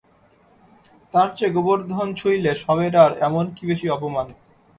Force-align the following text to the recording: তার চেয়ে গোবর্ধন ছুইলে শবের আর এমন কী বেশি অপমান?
তার 1.13 1.29
চেয়ে 1.37 1.55
গোবর্ধন 1.55 2.07
ছুইলে 2.19 2.51
শবের 2.63 2.93
আর 3.03 3.11
এমন 3.27 3.45
কী 3.55 3.63
বেশি 3.69 3.87
অপমান? 3.89 4.27